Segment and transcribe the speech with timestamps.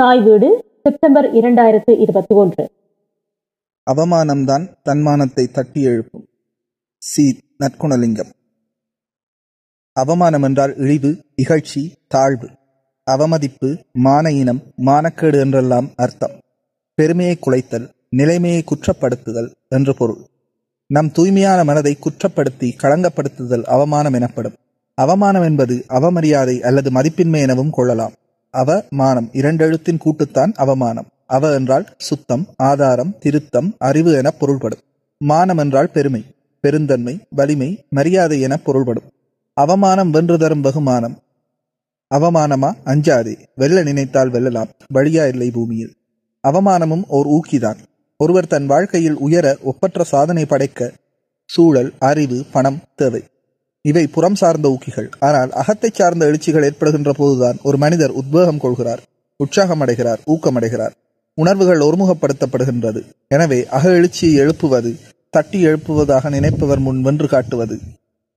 [0.00, 2.70] தாய் வீடு செப்டம்பர் இரண்டாயிரத்து இருபத்தி ஒன்று
[3.90, 6.28] அவமானம்தான் தன்மானத்தை தட்டி எழுப்பும்.
[6.98, 7.40] சி.
[7.58, 8.32] நற்குணலிங்கம்.
[9.92, 12.48] அவமானம் என்றால் இழிவு இகழ்ச்சி தாழ்வு.
[13.04, 16.40] அவமதிப்பு மான இனம் மானக்கேடு என்றெல்லாம் அர்த்தம்.
[16.94, 20.24] பெருமையை குலைத்தல் நிலைமையை குற்றப்படுத்துதல் என்று பொருள்.
[20.86, 24.54] நம் தூய்மையான மனதை குற்றப்படுத்தி களங்கப்படுத்துதல் அவமானம் எனப்படும்.
[24.94, 28.12] அவமானம் என்பது அவமரியாதை அல்லது மதிப்பின்மை எனவும் கொள்ளலாம்.
[28.50, 31.06] அவ மானம் இரண்டெழுத்தின் கூட்டுத்தான் அவமானம்.
[31.26, 34.78] அவ என்றால் சுத்தம் ஆதாரம் திருத்தம் அறிவு என பொருள்படும்.
[35.18, 36.24] மானம் என்றால் பெருமை
[36.60, 39.10] பெருந்தன்மை வலிமை மரியாதை என பொருள்படும்.
[39.52, 41.18] அவமானம் வென்று தரும் பகுமானம்
[42.14, 42.74] அவமானமா?
[42.84, 43.36] அஞ்சாதே.
[43.54, 44.68] வெல்ல நினைத்தால் வெல்லலாம்.
[44.94, 45.96] வழியா இல்லை பூமியில்.
[46.48, 47.76] அவமானமும் ஓர் ஊக்கிதான்.
[48.16, 50.92] ஒருவர் தன் வாழ்க்கையில் உயர ஒப்பற்ற சாதனை படைக்க
[51.44, 53.24] சூழல் அறிவு பணம் தேவை.
[53.84, 55.08] இவை புறம் சார்ந்த ஊக்கிகள்.
[55.26, 59.02] ஆனால் அகத்தை சார்ந்த எழுச்சிகள் ஏற்படுகின்ற போதுதான் ஒரு மனிதர் உத்வேகம் கொள்கிறார்
[59.40, 60.94] உற்சாகம் அடைகிறார் ஊக்கமடைகிறார்.
[61.38, 63.00] உணர்வுகள் ஒருமுகப்படுத்தப்படுகின்றது.
[63.34, 64.90] எனவே அக எழுச்சியை எழுப்புவது
[65.34, 67.76] தட்டி எழுப்புவதாக நினைப்பவர் முன் வென்று காட்டுவது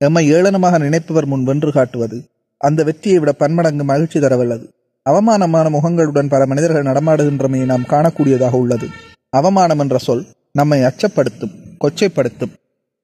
[0.00, 2.16] எம்மை ஏளனமாக நினைப்பவர் முன் வென்று காட்டுவது
[2.60, 4.66] அந்த வெற்றியை விட பன்மடங்கு மகிழ்ச்சி தரவல்லது.
[5.06, 8.86] அவமானமான முகங்களுடன் பல மனிதர்கள் நடமாடுகின்றமையை நாம் காணக்கூடியதாக உள்ளது.
[9.38, 10.24] அவமானம் என்ற சொல்
[10.58, 12.52] நம்மை அச்சப்படுத்தும் கொச்சைப்படுத்தும்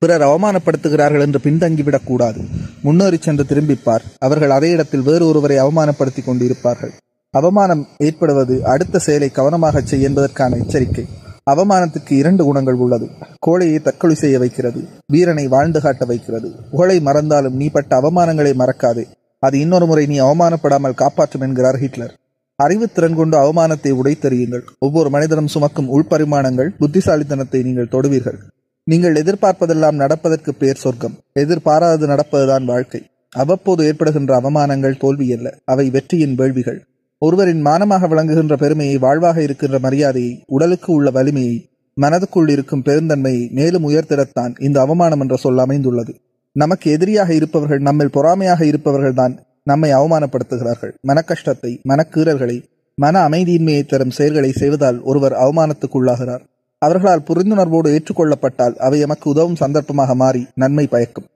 [0.01, 2.41] பிறர் அவமானப்படுத்துகிறார்கள் என்று பின்தங்கிவிடக் கூடாது.
[2.83, 4.01] முன்னேறி சென்று திரும்பிப்பார்.
[4.19, 6.91] அவர்கள் அதே இடத்தில் வேறு ஒருவரை அவமானப்படுத்திக் கொண்டிருப்பார்கள்.
[7.31, 11.07] அவமானம் ஏற்படுவது அடுத்த செயலை கவனமாக செய் என்பதற்கான எச்சரிக்கை.
[11.51, 13.09] அவமானத்துக்கு இரண்டு குணங்கள் உள்ளது.
[13.39, 14.89] கோழையை தற்கொலை செய்ய வைக்கிறது.
[15.07, 16.53] வீரனை வாழ்ந்து காட்ட வைக்கிறது.
[16.71, 19.05] புகழை மறந்தாலும் நீ பட்ட அவமானங்களை மறக்காதே.
[19.39, 22.19] அது இன்னொரு முறை நீ அவமானப்படாமல் காப்பாற்றும் என்கிறார் ஹிட்லர்.
[22.63, 24.63] அறிவுத்திறன் கொண்டு அவமானத்தை உடைத்தறியுங்கள்.
[24.79, 28.37] ஒவ்வொரு மனிதனும் சுமக்கும் உள்பரிமாணங்கள் புத்திசாலித்தனத்தை நீங்கள் தொடுவீர்கள்.
[28.85, 31.19] நீங்கள் எதிர்பார்ப்பதெல்லாம் நடப்பதற்கு பேர் சொர்க்கம்.
[31.33, 33.01] எதிர்பாராதது நடப்பதுதான் வாழ்க்கை.
[33.31, 35.59] அவ்வப்போது ஏற்படுகின்ற அவமானங்கள் தோல்வி அல்ல.
[35.65, 36.81] அவை வெற்றியின் வேள்விகள்.
[37.19, 41.69] ஒருவரின் மானமாக விளங்குகின்ற பெருமையை வாழ்வாக இருக்கின்ற மரியாதையை உடலுக்கு உள்ள வலிமையை
[42.01, 46.15] மனதுக்குள் இருக்கும் பெருந்தன்மையை மேலும் உயர்த்திடத்தான் இந்த அவமானம் என்ற சொல் அமைந்துள்ளது.
[46.53, 50.93] நமக்கு எதிரியாக இருப்பவர்கள் நம்மில் பொறாமையாக இருப்பவர்கள் தான் நம்மை அவமானப்படுத்துகிறார்கள்.
[51.07, 52.63] மனக்கஷ்டத்தை மனக்கீறல்களை
[52.95, 56.43] மன அமைதியின்மையை தரும் செயல்களை செய்வதால் ஒருவர் அவமானத்துக்குள்ளாகிறார்.
[56.85, 61.27] அவர்களால் புரிந்துணர்வோடு ஏற்றுக்கொள்ளப்பட்டால் அவை எமக்கு உதவும் சந்தர்ப்பமாக மாறி நன்மை பயக்கும்.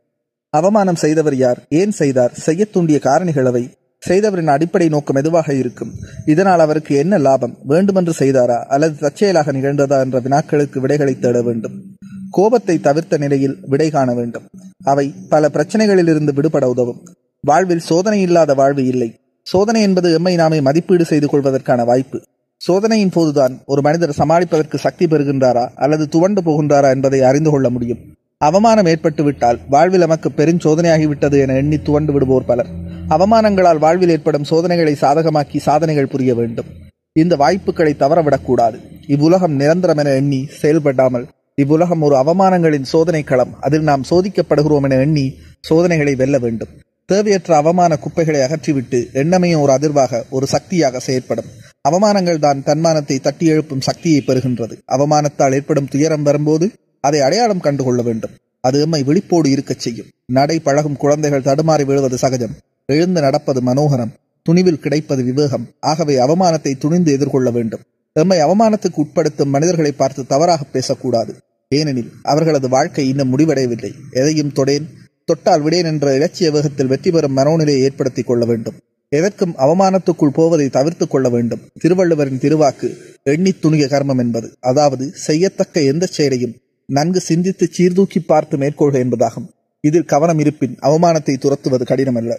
[0.50, 1.58] அவமானம் செய்தவர் யார்?
[1.68, 2.32] ஏன் செய்தார்?
[2.32, 3.72] செய்ய தூண்டிய காரணிகளவை
[4.06, 5.92] செய்தவரின் அடிப்படை நோக்கம் எதுவாக இருக்கும்?
[6.26, 7.56] இதனால் அவருக்கு என்ன லாபம்?
[7.64, 8.62] வேண்டுமென்று செய்தாரா?
[8.64, 11.96] அல்லது தற்செயலாக நிகழ்ந்ததா என்ற வினாக்களுக்கு விடைகளை தேட வேண்டும்.
[12.30, 14.48] கோபத்தை தவிர்த்த நிலையில் விடை காண வேண்டும்.
[14.84, 17.02] அவை பல பிரச்சனைகளிலிருந்து விடுபட உதவும்.
[17.40, 19.14] வாழ்வில் சோதனை இல்லாத வாழ்வு இல்லை.
[19.42, 22.22] சோதனை என்பது எம்மை நாமே மதிப்பீடு செய்து கொள்வதற்கான வாய்ப்பு.
[22.66, 27.98] சோதனையின் போதுதான் ஒரு மனிதர் சமாளிப்பதற்கு சக்தி பெறுகின்றாரா அல்லது துவண்டு போகின்றாரா என்பதை அறிந்து கொள்ள முடியும்.
[28.38, 32.70] அவமானம் ஏற்பட்டு விட்டால் வாழ்வில் நமக்கு பெருஞ்சோதனையாகிவிட்டது என எண்ணி துவண்டு விடுவோர் பலர்.
[33.14, 36.70] அவமானங்களால் வாழ்வில் ஏற்படும் சோதனைகளை சாதகமாக்கி சாதனைகள் புரிய வேண்டும்.
[37.12, 38.78] இந்த வாய்ப்புகளை தவறவிடக்கூடாது.
[39.14, 41.26] இவ்வுலகம் நிரந்தரம் என எண்ணி செயல்படாமல்
[41.62, 45.26] இவ்வுலகம் ஒரு அவமானங்களின் சோதனை களம் அதில் நாம் சோதிக்கப்படுகிறோம் என எண்ணி
[45.60, 46.72] சோதனைகளை வெல்ல வேண்டும்.
[47.08, 51.52] தேவையற்ற அவமான குப்பைகளை அகற்றிவிட்டு எண்ணமையும் ஒரு அதிர்வாக ஒரு சக்தியாக செயற்படும்.
[51.88, 54.72] அவமானங்கள் தான் தன்மானத்தை தட்டி எழுப்பும் சக்தியை பெறுகின்றது.
[54.92, 58.30] அவமானத்தால் ஏற்படும் துயரம் வரும்போது அதை அடையாளம் கண்டுகொள்ள வேண்டும்.
[58.60, 60.06] அது எம்மை விழிப்போடு இருக்கச் செய்யும்.
[60.26, 62.54] நடை பழகும் குழந்தைகள் தடுமாறி விழுவது சகஜம்.
[62.86, 64.12] எழுந்து நடப்பது மனோகரம்.
[64.42, 65.68] துணிவில் கிடைப்பது விவேகம்.
[65.80, 67.80] ஆகவே அவமானத்தை துணிந்து எதிர்கொள்ள வேண்டும்.
[68.12, 71.34] எம்மை அவமானத்துக்கு உட்படுத்தும் மனிதர்களை பார்த்து தவறாக பேசக்கூடாது.
[71.68, 73.92] ஏனெனில் அவர்களது வாழ்க்கை இன்னும் முடிவடையவில்லை.
[74.10, 74.88] எதையும் தொடேன்
[75.24, 78.74] தொட்டால் விடேன் என்ற இலட்சிய வேகத்தில் வெற்றி பெறும் மனோநிலையை ஏற்படுத்திக் கொள்ள வேண்டும்.
[79.18, 81.62] எதற்கும் அவமானத்துக்குள் போவதை தவிர்த்து கொள்ள வேண்டும்.
[81.82, 82.88] திருவள்ளுவரின் திருவாக்கு
[83.32, 84.48] எண்ணி துணிக கர்மம் என்பது.
[84.70, 86.54] அதாவது செய்யத்தக்க எந்த செயலையும்
[86.88, 89.46] நன்கு சிந்தித்து சீர்தூக்கி பார்த்து மேற்கொள்க என்பதாகும்.
[89.84, 92.34] இதில் கவனம் இருப்பின் அவமானத்தை துரத்துவது கடினமல்ல.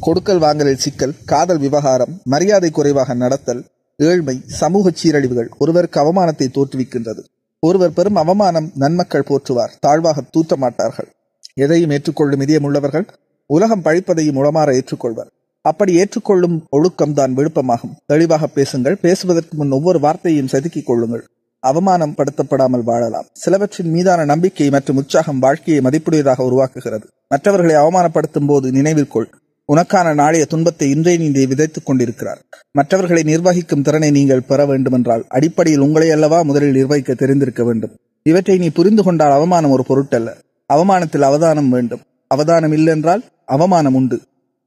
[0.00, 3.62] கொடுக்கல் வாங்கலில் சிக்கல் காதல் விவகாரம் மரியாதை குறைவாக நடத்தல்
[3.98, 7.22] ஏழ்மை சமூக சீரழிவுகள் ஒருவருக்கு அவமானத்தை தோற்றுவிக்கின்றது.
[7.62, 11.08] ஒருவர் பெரும் அவமானம் நன்மக்கள் போற்றுவார் தாழ்வாக தூற்ற மாட்டார்கள்.
[11.54, 13.06] எதையும் ஏற்றுக்கொள்ளும் இதயமுள்ளவர்கள்
[13.50, 15.30] உலகம் பழிப்பதையும் உளமாற ஏற்றுக்கொள்வர்.
[15.62, 18.96] அப்படி ஏற்றுக்கொள்ளும் ஒழுக்கம்தான் விழுப்பமாகும் தெளிவாக பேசுங்கள்.
[18.96, 21.24] பேசுவதற்கு முன் ஒவ்வொரு வார்த்தையையும் செதுக்கிக் கொள்ளுங்கள்.
[21.60, 23.26] அவமானம் படுத்தப்படாமல் வாழலாம்.
[23.32, 27.02] சிலவற்றின் மீதான நம்பிக்கை மற்றும் உற்சாகம் வாழ்க்கையை மதிப்புடையதாக உருவாக்குகிறது.
[27.28, 29.28] மற்றவர்களை அவமானப்படுத்தும் போது நினைவில் கொள்.
[29.72, 32.40] உனக்கான நாளைய துன்பத்தை இன்றைய நீந்தை விதைத்துக் கொண்டிருக்கிறார்.
[32.72, 37.90] மற்றவர்களை நிர்வகிக்கும் திறனை நீங்கள் பெற வேண்டுமென்றால் அடிப்படையில் உங்களை அல்லவா முதலில் நிர்வகிக்க தெரிந்திருக்க வேண்டும்.
[38.22, 40.34] இவற்றை நீ புரிந்து கொண்டால் அவமானம் ஒரு பொருட்டல்ல.
[40.72, 42.00] அவமானத்தில் அவதானம் வேண்டும்.
[42.34, 44.20] அவதானம் இல்லென்றால் அவமானம் உண்டு.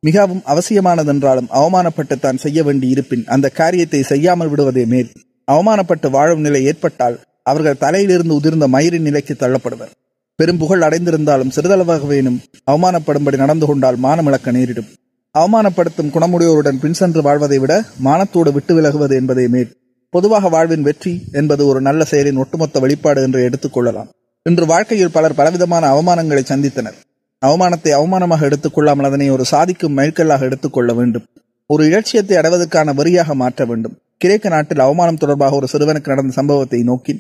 [0.08, 5.10] மிகவும் அவசியமானதென்றாலும் அவமானப்பட்டு தான் செய்ய வேண்டி இருப்பின் அந்த காரியத்தை செய்யாமல் விடுவதே மேல்.
[5.48, 7.16] அவமானப்பட்டு வாழும் நிலை ஏற்பட்டால்
[7.50, 9.94] அவர்கள் தலையிலிருந்து உதிர்ந்த மயிரின் நிலைக்கு தள்ளப்படுவர்.
[10.40, 12.40] பெரும் புகழ் அடைந்திருந்தாலும் சிறிதளவாகவேனும்
[12.72, 14.90] அவமானப்படும்படி நடந்து கொண்டால் மானம் இழக்க நேரிடும்.
[15.36, 17.74] அவமானப்படுத்தும் குணமுடையோருடன் பின் சென்று வாழ்வதை விட
[18.08, 19.72] மானத்தோடு விட்டு விலகுவது என்பதே மேல்.
[20.14, 24.12] பொதுவாக வாழ்வின் வெற்றி என்பது ஒரு நல்ல செயலின் ஒட்டுமொத்த வெளிப்பாடு என்று எடுத்துக்கொள்ளலாம்
[24.46, 26.98] இன்று வாழ்க்கையில் பலர் பலவிதமான அவமானங்களை சந்தித்தனர்.
[27.46, 31.26] அவமானத்தை அவமானமாக எடுத்துக்கொள்ளாமல் அதனை ஒரு சாதிக்கும் மைல்கல்லாக எடுத்துக்கொள்ள வேண்டும்.
[31.68, 33.96] ஒரு இலட்சியத்தை அடைவதற்கான வரியாக மாற்ற வேண்டும்.
[34.18, 37.14] கிரேக்க நாட்டில் அவமானம் தொடர்பாக ஒரு சிறுவனுக்கு நடந்த சம்பவத்தை நோக்கி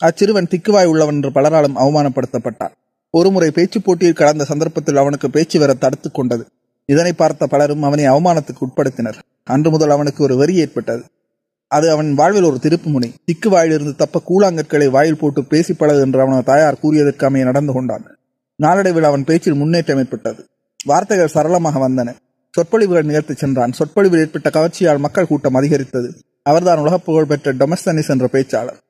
[0.00, 2.72] அச்சிறுவன் திக்குவாய் உள்ளவன் என்று பலராலும் அவமானப்படுத்தப்பட்டான்.
[3.10, 6.44] ஒருமுறை பேச்சுப் போட்டியில் கலந்த சந்தர்ப்பத்தில் அவனுக்கு பேச்சு வர தடுத்து கொண்டது.
[6.88, 9.18] இதனை பார்த்த பலரும் அவனை அவமானத்துக்கு உட்படுத்தினர்.
[9.44, 11.04] அன்று முதல் அவனுக்கு ஒரு வெறி ஏற்பட்டது.
[11.70, 13.12] அது அவன் வாழ்வில் ஒரு திருப்பு முனை.
[13.24, 18.04] திக்கு வாயிலிருந்து தப்ப கூழாங்கற்களை வாயில் போட்டு பேசி பழகு என்று அவனது தாயார் கூறியதற்கு அமைய நடந்து கொண்டான்.
[18.56, 20.48] நாளடைவில் அவன் பேச்சில் முன்னேற்றம் ஏற்பட்டது.
[20.84, 22.14] வார்த்தைகள் சரளமாக வந்தன.
[22.50, 23.72] சொற்பொழிவுகள் நிகழ்த்தி சென்றான்.
[23.72, 26.14] சொற்பொழிவில் ஏற்பட்ட கவர்ச்சியால் மக்கள் கூட்டம் அதிகரித்தது.
[26.42, 28.82] அவர்தான் உலக புகழ்பெற்ற டொமஸ்தனிஸ் என்ற பேச்சாளர்.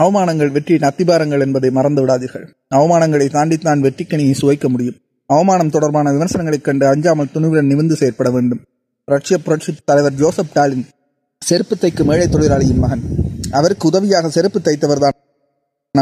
[0.00, 2.54] அவமானங்கள் வெற்றியின் அத்திபாரங்கள் என்பதை மறந்து விடாதீர்கள்.
[2.74, 4.94] அவமானங்களை தாண்டித்தான் வெற்றிக்கனியை சுவைக்க முடியும்.
[5.26, 8.60] அவமானம் தொடர்பான விமர்சனங்களைக் கண்டு அஞ்சாமல் துணிவுடன் நிமிர்ந்து செயற்பட வேண்டும்.
[9.04, 10.86] ரஷ்ய புரட்சி தலைவர் ஜோசப் டாலின்
[11.38, 13.00] செருப்பு தைக்கும் ஏழை தொழிலாளியின் மகன்.
[13.50, 15.24] அவருக்கு உதவியாக செருப்பு தைத்தவர்தான்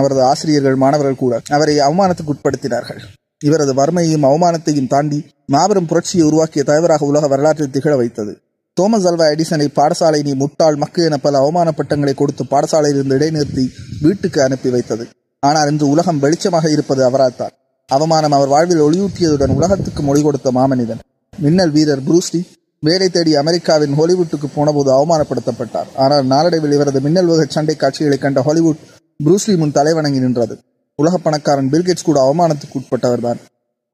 [0.00, 3.00] அவரது ஆசிரியர்கள் மாணவர்கள் கூட அவரை அவமானத்துக்கு உட்படுத்தினார்கள்.
[3.40, 5.18] இவரது வறுமையையும் அவமானத்தையும் தாண்டி
[5.54, 8.32] மாபெரும் புரட்சியை உருவாக்கிய தலைவராக உலக வரலாற்றில் திகழ வைத்தது.
[8.76, 13.64] தோமஸ் அல்வா எடிசனை பாடசாலை நீ முட்டாள் மக்கு என பல அவமான பட்டங்களை கொடுத்து பாடசாலையிலிருந்து இடைநிறுத்தி
[14.04, 15.04] வீட்டுக்கு அனுப்பி வைத்தது.
[15.42, 17.54] ஆனால் இன்று உலகம் வெளிச்சமாக இருப்பது அவரால்தான்.
[17.88, 21.02] அவமானம் அவர் வாழ்வில் ஒளியூட்டியதுடன் உலகத்துக்கு மொழி கொடுத்த மாமனிதன்.
[21.32, 22.40] மின்னல் வீரர் புரூஸ்லி
[22.82, 25.88] வேலை தேடி அமெரிக்காவின் ஹாலிவுட்டுக்கு போனபோது அவமானப்படுத்தப்பட்டார்.
[26.02, 28.82] ஆனால் நாளடைவில் இவரது மின்னல் வகை சண்டை காட்சிகளை கண்ட ஹாலிவுட்
[29.22, 30.58] புரூஸ்லி முன் தலைவணங்கி நின்றது.
[30.94, 33.40] உலக பணக்காரன் பில்கேட்ஸ் கூட அவமானத்துக்கு உட்பட்டவர்தான்.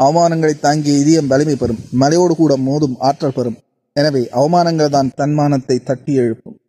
[0.02, 1.78] அவமானங்களை தாங்கிய இதயம் வலிமை பெறும்.
[1.92, 3.58] மலையோடு கூட மோதும் ஆற்றல் பெறும்.
[3.92, 6.59] எனவே அவமானங்கள் தான் தன்மானத்தை தட்டி எழுப்பும்.